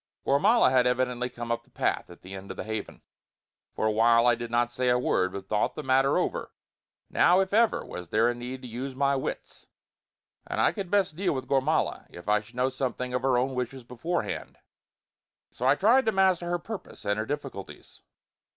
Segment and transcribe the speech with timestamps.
[0.25, 3.03] Gormala had evidently come up the path at the end of the Haven.
[3.75, 6.51] For a while I did not say a word, but thought the matter over.
[7.11, 9.67] Now, if ever, was there need to use my wits,
[10.47, 13.53] and I could best deal with Gormala if I should know something of her own
[13.53, 14.57] wishes beforehand;
[15.51, 18.01] so I tried to master her purpose and her difficulties.